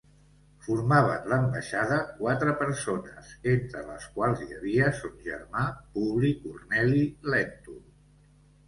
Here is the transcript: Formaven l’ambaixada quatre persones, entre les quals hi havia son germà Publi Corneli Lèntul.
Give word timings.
Formaven 0.67 1.27
l’ambaixada 1.33 1.99
quatre 2.21 2.55
persones, 2.63 3.35
entre 3.53 3.85
les 3.91 4.09
quals 4.17 4.43
hi 4.47 4.51
havia 4.57 4.89
son 5.03 5.15
germà 5.29 5.71
Publi 5.93 6.35
Corneli 6.43 7.09
Lèntul. 7.33 7.83